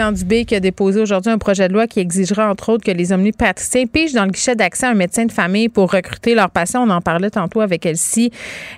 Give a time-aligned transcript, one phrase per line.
[0.00, 2.90] Christian Dubé qui a déposé aujourd'hui un projet de loi qui exigera entre autres que
[2.90, 6.50] les omnipraticiens pigent dans le guichet d'accès à un médecin de famille pour recruter leurs
[6.50, 6.86] patients.
[6.86, 8.32] On en parlait tantôt avec Elsie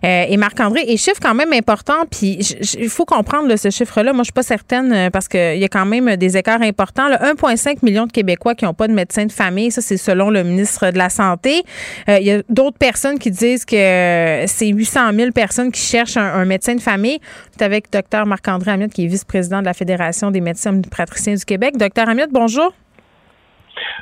[0.05, 0.83] euh, et Marc-André.
[0.89, 2.39] Et chiffre quand même important, puis
[2.77, 4.13] il faut comprendre ce chiffre-là.
[4.13, 7.09] Moi, je suis pas certaine euh, parce qu'il y a quand même des écarts importants.
[7.09, 9.71] 1,5 million de Québécois qui n'ont pas de médecin de famille.
[9.71, 11.63] Ça, c'est selon le ministre de la Santé.
[12.09, 16.17] Euh, il y a d'autres personnes qui disent que c'est 800 000 personnes qui cherchent
[16.17, 17.21] un, médecin de famille.
[17.63, 21.77] Avec Dr Marc-André Amiot, qui est vice-président de la Fédération des médecins omnipraticiens du Québec.
[21.77, 22.73] Docteur Amiot, bonjour.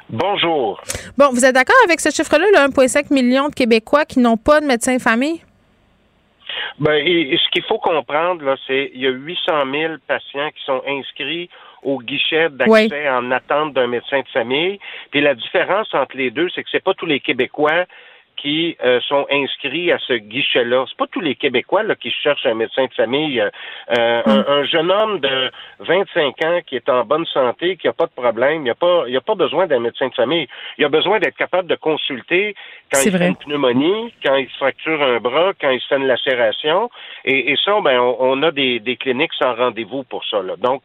[0.08, 0.80] Bonjour.
[1.18, 4.60] Bon, vous êtes d'accord avec ce chiffre-là, le 1,5 million de Québécois qui n'ont pas
[4.60, 5.42] de médecin de famille?
[6.78, 10.82] Ben, ce qu'il faut comprendre, là, c'est qu'il y a 800 000 patients qui sont
[10.88, 11.50] inscrits
[11.82, 14.78] au guichet d'accès en attente d'un médecin de famille.
[15.10, 17.84] Puis la différence entre les deux, c'est que c'est pas tous les Québécois
[18.40, 20.84] qui euh, sont inscrits à ce guichet-là.
[20.88, 23.40] C'est pas tous les Québécois là, qui cherchent un médecin de famille.
[23.40, 23.50] Euh,
[23.98, 27.92] euh, un, un, jeune homme de 25 ans qui est en bonne santé, qui n'a
[27.92, 30.48] pas de problème, il n'a pas, il a pas besoin d'un médecin de famille.
[30.78, 32.54] Il a besoin d'être capable de consulter
[32.90, 36.90] quand il fait une pneumonie, quand il fracture un bras, quand il fait une lacération.
[37.24, 40.42] Et, et ça, ben, on, a des, des, cliniques sans rendez-vous pour ça.
[40.42, 40.56] Là.
[40.56, 40.82] Donc,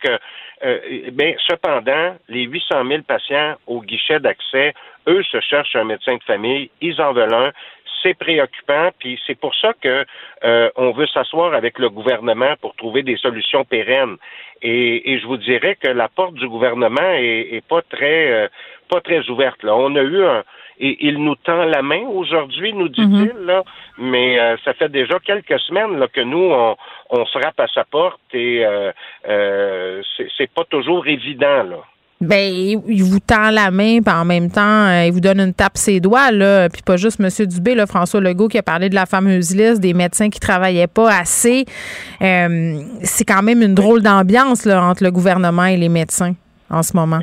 [0.64, 0.80] euh,
[1.14, 4.74] ben, cependant, les 800 000 patients au guichet d'accès
[5.08, 7.52] eux se cherchent un médecin de famille, ils en veulent un.
[8.04, 10.06] C'est préoccupant, puis c'est pour ça que
[10.44, 14.18] euh, on veut s'asseoir avec le gouvernement pour trouver des solutions pérennes.
[14.62, 18.48] Et, je vous dirais que la porte du gouvernement est, pas très euh,
[18.90, 19.64] pas très ouverte.
[19.64, 20.44] Là, on a eu un
[20.78, 23.64] et il nous tend la main aujourd'hui, nous dit-il, là,
[23.98, 26.76] mais euh, ça fait déjà quelques semaines là, que nous, on,
[27.12, 30.02] on frappe à sa porte et euh,
[30.38, 31.64] c'est pas toujours évident.
[31.64, 31.78] Là.
[32.22, 35.54] Ben, il vous tend la main, puis en même temps, euh, il vous donne une
[35.54, 36.70] tape ses doigts, là.
[36.70, 37.28] Puis pas juste M.
[37.46, 40.88] Dubé, là, François Legault qui a parlé de la fameuse liste des médecins qui travaillaient
[40.88, 41.66] pas assez.
[42.22, 46.36] Euh, c'est quand même une drôle d'ambiance, là, entre le gouvernement et les médecins
[46.70, 47.20] en ce moment.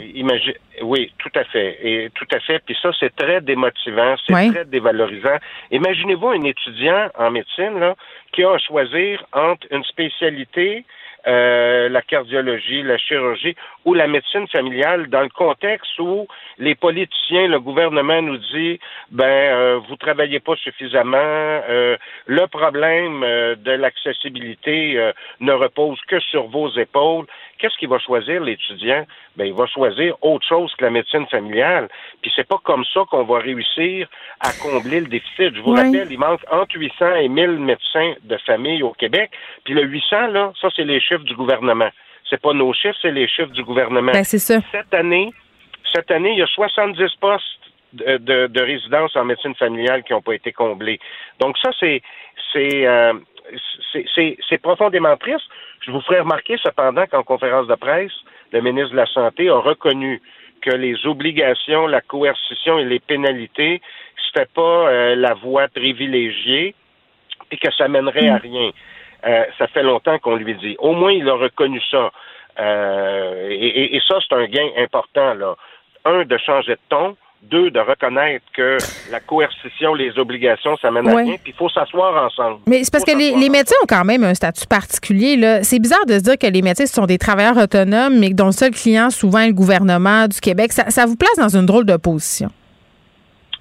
[0.83, 1.79] oui, tout à fait.
[1.83, 2.61] Et tout à fait.
[2.65, 5.39] Puis ça, c'est très démotivant, c'est très dévalorisant.
[5.71, 7.95] Imaginez-vous un étudiant en médecine, là,
[8.33, 10.85] qui a à choisir entre une spécialité
[11.27, 16.27] euh, la cardiologie, la chirurgie ou la médecine familiale dans le contexte où
[16.59, 21.97] les politiciens, le gouvernement nous dit ben euh, vous travaillez pas suffisamment, euh,
[22.27, 27.27] le problème de l'accessibilité ne repose que sur vos épaules.
[27.63, 29.07] Qu'est-ce qu'il va choisir l'étudiant?
[29.37, 31.89] Ben il va choisir autre chose que la médecine familiale.
[32.21, 34.09] Puis c'est pas comme ça qu'on va réussir
[34.41, 35.55] à combler le déficit.
[35.55, 39.31] Je vous rappelle, il manque entre 800 et 1000 médecins de famille au Québec.
[39.63, 41.91] Puis le 800 là, ça c'est les chiffres du gouvernement.
[42.29, 44.11] C'est pas nos chiffres, c'est les chiffres du gouvernement.
[44.11, 44.59] Ben, c'est ça.
[44.73, 45.31] Cette année,
[45.95, 47.45] cette année, il y a 70 postes
[47.93, 50.99] de, de, résidence en médecine familiale qui n'ont pas été comblés.
[51.39, 52.03] Donc ça, c'est
[52.53, 53.13] c'est euh,
[54.15, 55.45] c'est profondément triste.
[55.85, 58.13] Je vous ferai remarquer cependant qu'en conférence de presse,
[58.53, 60.21] le ministre de la Santé a reconnu
[60.61, 63.83] que les obligations, la coercition et les pénalités,
[64.27, 66.75] c'était pas euh, la voie privilégiée
[67.51, 68.43] et que ça mènerait à mm.
[68.43, 68.71] rien.
[69.27, 70.77] Euh, ça fait longtemps qu'on lui dit.
[70.79, 72.11] Au moins, il a reconnu ça.
[72.59, 75.35] Euh, et, ça, c'est un gain important.
[75.35, 75.57] Là.
[76.05, 77.17] Un, de changer de ton.
[77.43, 78.79] Deux, de reconnaître que
[79.11, 81.37] la coercition, les obligations, ça mène à rien.
[81.43, 82.61] Puis il faut s'asseoir ensemble.
[82.67, 85.37] Mais c'est parce que les, médecins ont quand même un statut particulier.
[85.37, 85.63] Là.
[85.65, 88.53] C'est bizarre de se dire que les médecins sont des travailleurs autonomes, mais dont le
[88.53, 90.73] seul client, souvent, est le gouvernement du Québec.
[90.73, 92.51] Ça, ça vous place dans une drôle de position.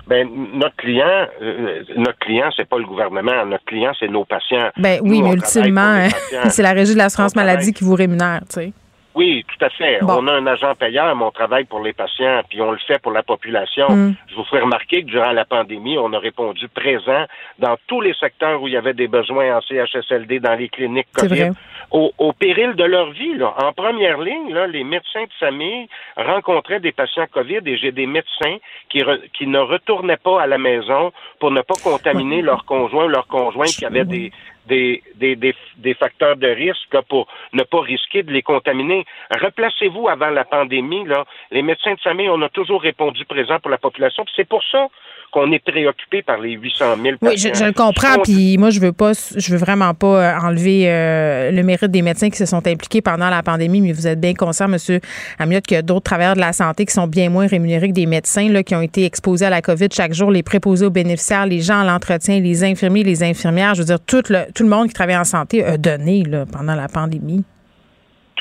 [0.07, 3.45] Ben, notre client, euh, notre client, c'est pas le gouvernement.
[3.45, 4.69] Notre client, c'est nos patients.
[4.77, 6.07] Ben oui, mais ultimement,
[6.49, 8.73] c'est la régie de l'assurance maladie qui vous rémunère, tu sais.
[9.13, 9.99] Oui, tout à fait.
[10.03, 12.99] On a un agent payeur, mais on travaille pour les patients, puis on le fait
[13.01, 13.89] pour la population.
[13.89, 14.15] Mm.
[14.29, 17.25] Je vous ferai remarquer que durant la pandémie, on a répondu présent
[17.59, 21.11] dans tous les secteurs où il y avait des besoins en CHSLD, dans les cliniques
[21.13, 21.51] COVID,
[21.91, 23.35] au, au, péril de leur vie.
[23.35, 23.53] Là.
[23.61, 28.07] En première ligne, là, les médecins de famille rencontraient des patients COVID et j'ai des
[28.07, 28.57] médecins
[28.89, 33.09] qui, qui ne retournaient pas à la maison pour ne pas contaminer leur conjoint ou
[33.09, 34.31] leur conjoint qui avait des,
[34.67, 39.05] des, des, des, facteurs de risque pour ne pas risquer de les contaminer.
[39.31, 41.25] Replacez-vous avant la pandémie, là.
[41.51, 44.25] Les médecins de famille, on a toujours répondu présent pour la population.
[44.35, 44.87] C'est pour ça
[45.31, 48.21] qu'on est préoccupé par les 800 000 Oui, je, le comprends.
[48.23, 52.01] Puis moi, je veux pas, je veux vraiment pas euh, enlever euh, le mérite des
[52.01, 54.99] médecins qui se sont impliqués pendant la pandémie, mais vous êtes bien conscient, M.
[55.39, 57.93] Amiot, qu'il y a d'autres travailleurs de la santé qui sont bien moins rémunérés que
[57.93, 60.91] des médecins là, qui ont été exposés à la COVID chaque jour, les préposés aux
[60.91, 63.75] bénéficiaires, les gens à l'entretien, les infirmiers, les infirmières.
[63.75, 66.45] Je veux dire, tout le, tout le monde qui travaille en santé a donné là,
[66.45, 67.43] pendant la pandémie.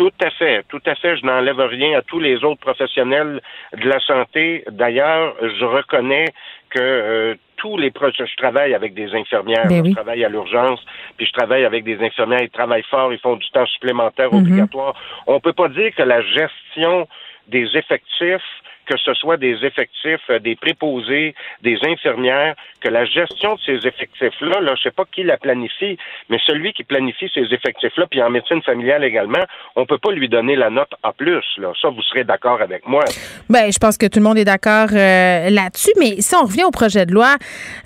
[0.00, 1.18] Tout à fait, tout à fait.
[1.18, 3.42] Je n'enlève rien à tous les autres professionnels
[3.76, 4.64] de la santé.
[4.70, 6.24] D'ailleurs, je reconnais
[6.70, 8.24] que euh, tous les projets.
[8.26, 9.90] Je travaille avec des infirmières, Ben oui.
[9.90, 10.80] je travaille à l'urgence,
[11.18, 12.40] puis je travaille avec des infirmières.
[12.40, 14.38] Ils travaillent fort, ils font du temps supplémentaire Mhm.
[14.40, 14.94] obligatoire.
[15.26, 17.06] On peut pas dire que la gestion
[17.48, 18.48] des effectifs
[18.90, 23.86] que ce soit des effectifs, euh, des préposés, des infirmières, que la gestion de ces
[23.86, 25.96] effectifs-là, là, je sais pas qui la planifie,
[26.28, 29.44] mais celui qui planifie ces effectifs-là, puis en médecine familiale également,
[29.76, 31.12] on peut pas lui donner la note A+.
[31.20, 31.72] Là.
[31.80, 33.04] Ça, vous serez d'accord avec moi.
[33.48, 35.92] Ben, je pense que tout le monde est d'accord euh, là-dessus.
[35.98, 37.36] Mais si on revient au projet de loi,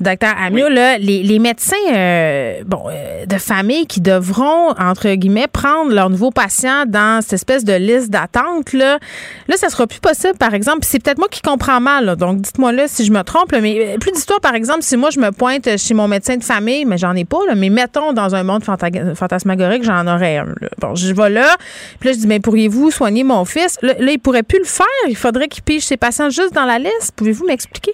[0.01, 5.49] docteur Amiot, là, les, les médecins euh, bon, euh, de famille qui devront, entre guillemets,
[5.53, 8.99] prendre leurs nouveaux patients dans cette espèce de liste d'attente, là,
[9.49, 10.85] là, ça sera plus possible, par exemple.
[10.95, 13.51] C'est peut-être moi qui comprends mal, donc dites-moi là si je me trompe.
[13.51, 16.45] mais euh, plus d'histoire, par exemple, si moi je me pointe chez mon médecin de
[16.45, 20.55] famille, mais j'en ai pas, mais mettons dans un monde fanta- fantasmagorique, j'en aurais un.
[20.81, 21.57] Bon, je vais là,
[21.99, 23.77] puis là, je dis, mais pourriez-vous soigner mon fils?
[23.83, 24.87] Là, il pourrait plus le faire.
[25.09, 27.11] Il faudrait qu'il pige ses patients juste dans la liste.
[27.17, 27.93] Pouvez-vous m'expliquer?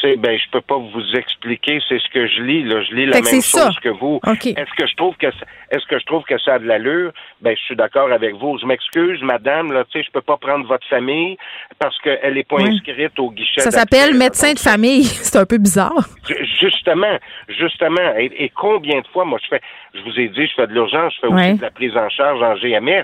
[0.00, 3.06] C'est ben je peux pas vous expliquer, c'est ce que je lis là, je lis
[3.06, 3.66] la même ça.
[3.66, 4.20] chose que vous.
[4.26, 7.12] Est-ce que je trouve que ça- est-ce que je trouve que ça a de l'allure?
[7.40, 8.58] Ben je suis d'accord avec vous.
[8.58, 11.36] Je m'excuse madame là, tu sais je peux pas prendre votre famille
[11.78, 12.70] parce qu'elle est pas Oui.
[12.70, 13.60] inscrite au guichet.
[13.60, 15.04] Ça s'appelle médecin de famille.
[15.28, 16.06] C'est un peu bizarre.
[16.28, 17.18] Ju- Justement,
[17.48, 18.14] justement.
[18.18, 19.60] Et, et combien de fois, moi, je fais,
[19.94, 22.08] je vous ai dit, je fais de l'urgence, je fais aussi de la prise en
[22.08, 22.56] charge en.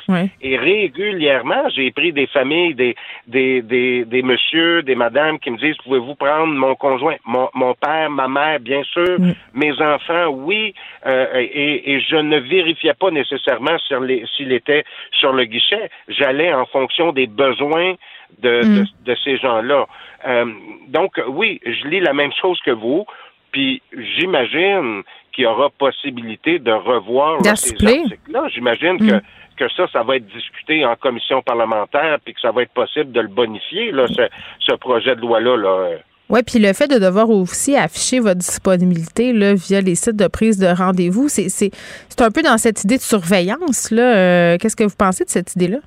[0.08, 0.28] Ouais.
[0.42, 2.94] Et régulièrement, j'ai pris des familles, des,
[3.26, 7.74] des, des, des messieurs, des madames qui me disent, pouvez-vous prendre mon conjoint, mon, mon
[7.74, 9.32] père, ma mère, bien sûr, Mm.
[9.54, 10.74] mes enfants, oui.
[11.06, 15.90] Euh, et, et je ne vérifiais pas nécessairement sur les, s'il était sur le guichet.
[16.08, 17.94] J'allais en fonction des besoins
[18.42, 18.78] de, Mm.
[18.78, 19.86] de, de ces gens-là.
[20.26, 20.46] Euh,
[20.88, 23.06] donc, oui, je lis la même chose que vous.
[23.52, 23.80] Puis
[24.18, 28.48] j'imagine qu'il y aura possibilité de revoir là, ces articles-là.
[28.48, 29.10] J'imagine Mm.
[29.20, 29.24] que
[29.56, 33.12] que ça, ça va être discuté en commission parlementaire, puis que ça va être possible
[33.12, 34.22] de le bonifier, là, ce,
[34.58, 35.56] ce projet de loi-là.
[35.56, 35.90] Là.
[36.30, 40.26] Oui, puis le fait de devoir aussi afficher votre disponibilité là, via les sites de
[40.26, 41.70] prise de rendez-vous, c'est, c'est,
[42.08, 43.90] c'est un peu dans cette idée de surveillance.
[43.90, 44.16] Là.
[44.16, 45.78] Euh, qu'est-ce que vous pensez de cette idée-là?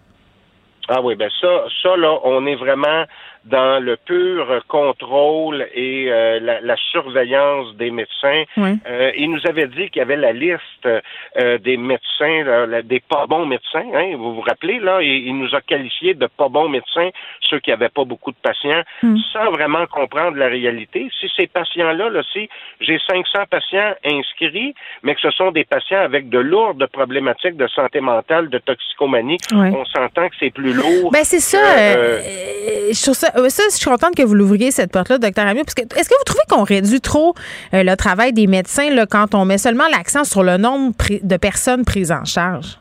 [0.90, 3.04] Ah oui, ben ça, ça là, on est vraiment
[3.50, 8.44] dans le pur contrôle et euh, la, la surveillance des médecins.
[8.58, 8.72] Oui.
[8.88, 12.82] Euh, il nous avait dit qu'il y avait la liste euh, des médecins, là, la-
[12.82, 13.86] des pas bons médecins.
[13.94, 17.10] Hein, vous vous rappelez là, il, il nous a qualifiés de pas bons médecins,
[17.42, 19.18] ceux qui n'avaient pas beaucoup de patients, Mm.
[19.32, 21.08] sans vraiment comprendre la réalité.
[21.20, 22.50] Si ces patients-là, là, si
[22.82, 24.74] j'ai 500 patients inscrits,
[25.04, 29.38] mais que ce sont des patients avec de lourdes problématiques de santé mentale, de toxicomanie,
[29.54, 31.12] on s'entend que c'est plus lourd.
[31.12, 31.58] Ben c'est ça.
[31.58, 35.46] euh, euh, je trouve ça, ça, je suis contente que vous l'ouvriez cette porte-là, docteur
[35.46, 37.36] Amiot, parce que est-ce que vous trouvez qu'on réduit trop
[37.74, 41.38] euh, le travail des médecins là, quand on met seulement l'accent sur le nombre de
[41.38, 42.78] personnes prises en charge?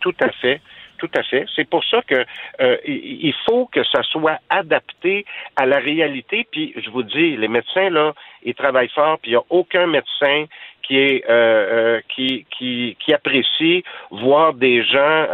[0.00, 0.60] Tout à fait.
[0.98, 1.46] Tout à fait.
[1.56, 2.26] C'est pour ça que
[2.60, 5.24] euh, il faut que ça soit adapté
[5.56, 6.46] à la réalité.
[6.50, 8.12] Puis je vous dis, les médecins là,
[8.42, 9.18] ils travaillent fort.
[9.22, 10.44] Puis il n'y a aucun médecin
[10.82, 15.26] qui est euh, qui, qui qui apprécie voir des gens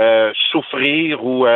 [0.53, 1.47] souffrir ou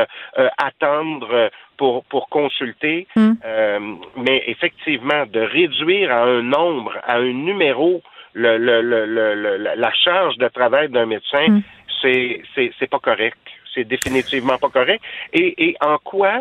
[0.58, 1.50] attendre
[1.80, 3.06] pour pour consulter.
[3.16, 3.32] Mm.
[3.44, 3.80] Euh,
[4.24, 8.02] mais effectivement, de réduire à un nombre, à un numéro,
[8.34, 11.60] le, le, le, le- le- la- charge de travail d'un médecin, Mm.
[12.02, 13.38] c'est pas correct.
[13.72, 15.02] C'est définitivement pas correct.
[15.32, 16.34] Et, et en quoi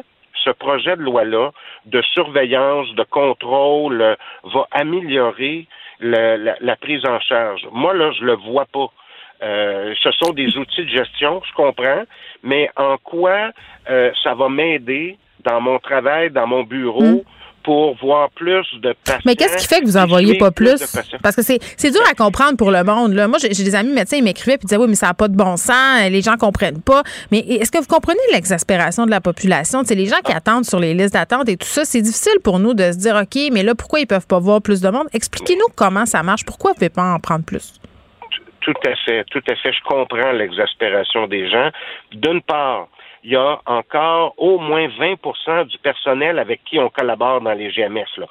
[0.43, 1.45] ce projet de loi-là
[1.95, 3.99] de surveillance, de contrôle,
[4.53, 5.67] va améliorer
[6.69, 7.61] la prise en charge?
[7.71, 8.89] Moi, là, je le vois pas.
[9.41, 12.03] Euh, ce sont des outils de gestion, je comprends,
[12.43, 13.39] mais en quoi
[13.89, 17.21] euh, ça va m'aider dans mon travail, dans mon bureau, Mm.
[17.63, 19.21] pour voir plus de patients.
[19.25, 20.79] Mais qu'est-ce qui fait que vous et en voyez suivre pas plus?
[21.21, 23.13] Parce que c'est, dur à comprendre pour le monde.
[23.13, 23.27] Là.
[23.27, 25.27] Moi, j'ai, j'ai des amis médecins, ils m'écrivaient et disaient Oui, mais ça n'a pas
[25.27, 27.03] de bon sens, les gens comprennent pas.
[27.31, 29.81] Mais est-ce que vous comprenez l'exaspération de la population?
[29.83, 31.85] C'est les gens qui attendent sur les listes d'attente et tout ça.
[31.85, 34.61] C'est difficile pour nous de se dire OK, mais là, pourquoi ils peuvent pas voir
[34.61, 35.07] plus de monde?
[35.13, 36.45] Expliquez-nous comment ça marche.
[36.45, 37.73] Pourquoi vous ne pouvez pas en prendre plus?
[38.61, 39.71] Tout à fait, tout à fait.
[39.73, 41.69] Je comprends l'exaspération des gens.
[42.13, 42.87] D'une part,
[43.23, 47.69] il y a encore au moins 20 du personnel avec qui on collabore dans les
[47.69, 48.05] GMS.
[48.17, 48.25] Là.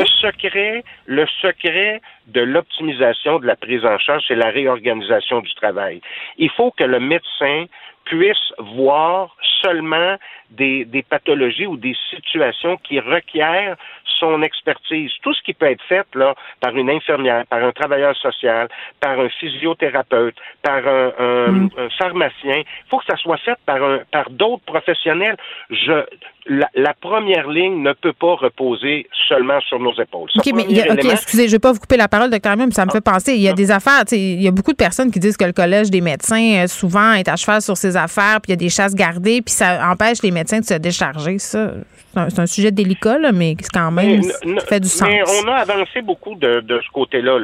[0.00, 5.52] Le secret, le secret de l'optimisation de la prise en charge, c'est la réorganisation du
[5.54, 6.00] travail.
[6.38, 7.66] Il faut que le médecin
[8.04, 10.16] puisse voir seulement
[10.50, 13.76] des, des pathologies ou des situations qui requièrent
[14.18, 15.12] son expertise.
[15.22, 18.68] Tout ce qui peut être fait là par une infirmière, par un travailleur social,
[19.00, 21.70] par un physiothérapeute, par un, un- Mm.
[21.78, 21.89] un
[22.44, 25.36] il faut que ça soit fait par un, par d'autres professionnels.
[25.70, 26.04] Je,
[26.46, 30.28] la, la première ligne ne peut pas reposer seulement sur nos épaules.
[30.34, 32.30] Ça, OK, mais il y a- excusez, je ne vais pas vous couper la parole,
[32.30, 33.34] docteur mais ça me fait penser.
[33.34, 35.52] Il y a des affaires, il y a beaucoup de personnes qui disent que le
[35.52, 38.56] collège des médecins, euh, souvent, est à cheval sur ses affaires, puis il y a
[38.56, 41.38] des chasses gardées, puis ça empêche les médecins de se décharger.
[41.38, 41.72] Ça,
[42.12, 44.22] C'est un, sujet délicat, mais quand même,
[44.68, 45.08] fait du sens.
[45.08, 47.38] Mais on a avancé beaucoup de, ce côté-là.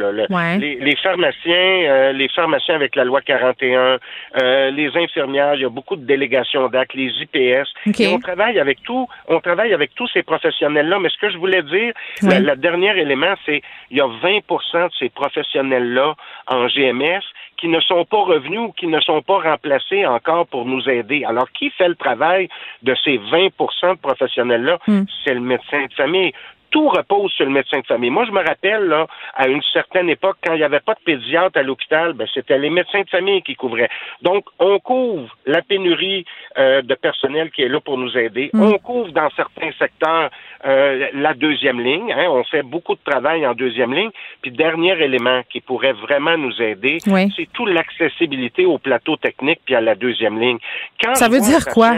[0.58, 3.98] Les, pharmaciens, euh, les pharmaciens avec la loi 41,
[4.42, 7.68] euh, les infirmières, il y a beaucoup de délégations d'actes, les IPS.
[8.00, 10.98] Et on travaille avec tout, on travaille avec tous ces professionnels-là.
[10.98, 11.92] Mais ce que je voulais dire,
[12.22, 16.14] le dernier élément, c'est il y a 20% de ces professionnels-là
[16.48, 17.22] en GMS
[17.56, 21.24] qui ne sont pas revenus ou qui ne sont pas remplacés encore pour nous aider.
[21.24, 22.48] Alors, qui fait le travail
[22.82, 24.78] de ces 20% de professionnels-là?
[24.86, 25.04] Hmm.
[25.24, 26.32] C'est le médecin de famille
[26.70, 28.10] tout repose sur le médecin de famille.
[28.10, 31.00] Moi, je me rappelle, là, à une certaine époque, quand il n'y avait pas de
[31.04, 33.90] pédiatre à l'hôpital, ben, c'était les médecins de famille qui couvraient.
[34.22, 36.24] Donc, on couvre la pénurie
[36.58, 38.50] euh, de personnel qui est là pour nous aider.
[38.52, 38.62] Mm.
[38.62, 40.30] On couvre dans certains secteurs
[40.64, 42.12] euh, la deuxième ligne.
[42.12, 42.26] Hein.
[42.28, 44.10] on fait beaucoup de travail en deuxième ligne.
[44.42, 46.98] Puis, dernier élément qui pourrait vraiment nous aider,
[47.36, 50.58] c'est toute l'accessibilité au plateau technique puis à la deuxième ligne.
[51.02, 51.92] Quand Ça veut dire quoi?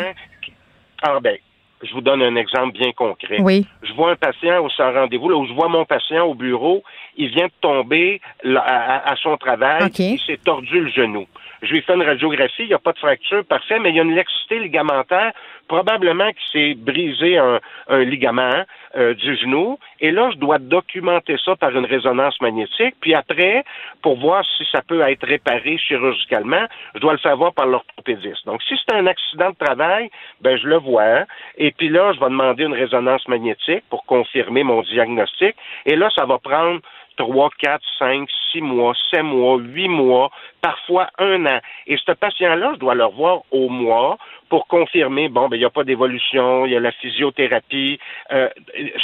[1.03, 1.37] Ah ben,
[1.83, 3.41] je vous donne un exemple bien concret.
[3.41, 3.67] Oui.
[3.83, 6.83] Je vois un patient au sans rendez-vous, là où je vois mon patient au bureau,
[7.17, 8.21] il vient de tomber
[8.57, 11.27] à, son travail, il s'est tordu le genou.
[11.63, 14.01] Je lui fais une radiographie, il n'y a pas de fracture, parfait, mais il y
[14.01, 15.33] a une laxité ligamentaire,
[15.69, 17.61] probablement qu'il s'est brisé un,
[17.91, 18.65] ligament
[18.97, 19.79] euh, du genou.
[20.01, 22.95] Et là, je dois documenter ça par une résonance magnétique.
[23.01, 23.65] Puis après,
[24.03, 28.47] pour voir si ça peut être réparé chirurgicalement, je dois le faire voir par l'orthopédiste.
[28.47, 30.11] Donc, si c'est un accident de travail,
[30.41, 31.25] ben je le vois.
[31.57, 35.55] Et puis là, je vais demander une résonance magnétique pour confirmer mon diagnostic.
[35.87, 36.81] Et là, ça va prendre
[37.19, 41.61] trois, quatre, cinq, six mois, sept mois, huit mois, parfois un an.
[41.87, 45.65] Et ce patient-là, je dois le revoir au mois pour confirmer, bon, ben, il n'y
[45.65, 47.99] a pas d'évolution, il y a la physiothérapie.
[48.33, 48.49] Euh,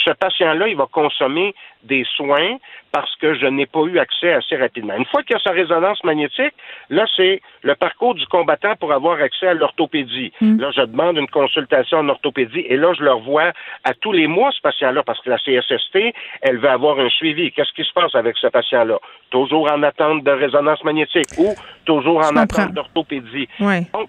[0.04, 2.56] ce patient-là, il va consommer des soins
[2.92, 4.94] parce que je n'ai pas eu accès assez rapidement.
[4.96, 6.54] Une fois qu'il y a sa résonance magnétique,
[6.90, 10.32] là, c'est le parcours du combattant pour avoir accès à l'orthopédie.
[10.40, 10.61] Mm.
[10.61, 14.26] Là, je demande une consultation en orthopédie et là, je le revois à tous les
[14.26, 17.52] mois, ce patient-là, parce que la CSST, elle veut avoir un suivi.
[17.52, 18.99] Qu'est-ce qui se passe avec ce patient-là?
[19.30, 23.48] Toujours en attente de résonance magnétique ou toujours en attente d'orthopédie.
[23.60, 24.08] Donc,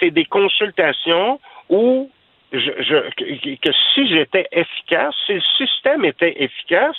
[0.00, 2.10] c'est des consultations où
[2.52, 3.10] je,
[3.56, 6.96] que, si j'étais efficace, si le système était efficace,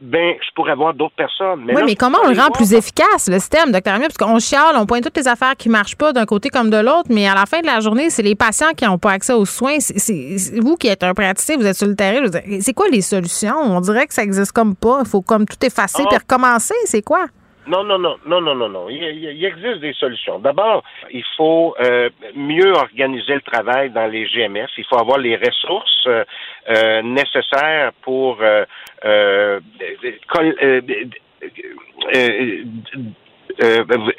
[0.00, 1.64] ben, je pourrais avoir d'autres personnes.
[1.68, 4.08] oui, mais comment on le rend plus efficace, le système, docteur Amir?
[4.08, 6.70] Parce qu'on chiale, on pointe toutes les affaires qui ne marchent pas d'un côté comme
[6.70, 9.12] de l'autre, mais à la fin de la journée, c'est les patients qui n'ont pas
[9.12, 9.78] accès aux soins.
[9.78, 12.26] C'est vous qui êtes un praticien, vous êtes sur le terrain.
[12.60, 13.56] C'est quoi les solutions?
[13.58, 15.02] On dirait que ça n'existe comme pas.
[15.04, 16.18] Il faut comme tout effacer et ah.
[16.18, 16.74] recommencer.
[16.86, 17.26] C'est quoi?
[17.66, 18.88] Non, non, non, non, non, non, non.
[18.88, 20.38] Il, existe des solutions.
[20.38, 24.68] D'abord, il faut euh, mieux organiser le travail dans les GMS.
[24.78, 26.24] Il faut avoir les ressources euh,
[26.68, 28.38] euh, nécessaires pour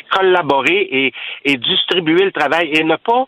[0.10, 1.14] collaborer
[1.46, 3.26] et, distribuer le travail et ne pas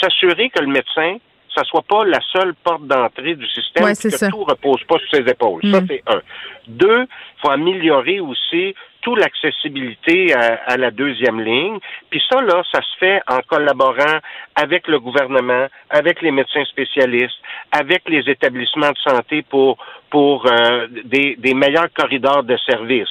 [0.00, 1.18] s'assurer que le médecin
[1.54, 5.10] ça soit pas la seule porte d'entrée du système, ouais, que tout repose pas sur
[5.10, 5.62] ses épaules.
[5.70, 5.86] Ça, mm.
[5.88, 6.20] c'est un.
[6.66, 11.78] Deux, il faut améliorer aussi toute l'accessibilité à, la deuxième ligne.
[12.10, 14.18] Puis ça, là, ça se fait en collaborant
[14.56, 17.38] avec le gouvernement, avec les médecins spécialistes,
[17.70, 19.76] avec les établissements de santé pour,
[20.10, 23.08] pour euh, des, des meilleurs corridors de services.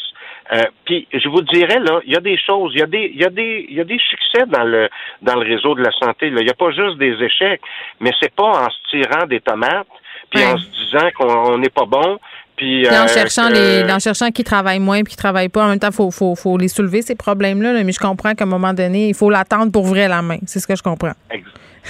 [0.51, 3.11] Euh, puis je vous dirais là, il y a des choses, il y a des,
[3.13, 4.89] il y a des, il y a des succès dans le
[5.21, 6.29] dans le réseau de la santé.
[6.29, 6.41] Là.
[6.41, 7.61] Il n'y a pas juste des échecs,
[8.01, 9.87] mais c'est pas en se tirant des tomates
[10.31, 12.19] puis en se disant qu'on n'est pas bon
[12.63, 15.67] puis, en, euh, cherchant les, en cherchant qui travaillent moins puis qui travaillent pas, en
[15.67, 17.83] même temps, il faut, faut, faut, les soulever, ces problèmes-là.
[17.83, 20.37] mais je comprends qu'à un moment donné, il faut l'attendre pour vrai la main.
[20.45, 21.11] C'est ce que je comprends.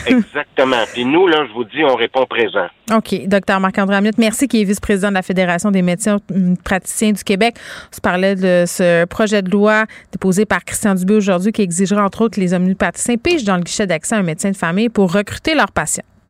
[0.07, 0.83] Exactement.
[0.91, 2.65] puis nous, là, je vous dis, on répond présent.
[2.91, 3.27] OK.
[3.27, 6.17] Docteur Marc-André Amite, merci, qui est vice-président de la Fédération des médecins
[6.63, 7.55] praticiens du Québec.
[7.91, 12.03] On se parlait de ce projet de loi déposé par Christian Dubé aujourd'hui qui exigera,
[12.03, 14.89] entre autres, que les omnipraticiens pigent dans le guichet d'accès à un médecin de famille
[14.89, 16.05] pour recruter leurs patients.